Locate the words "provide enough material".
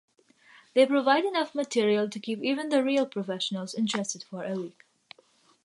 0.87-2.09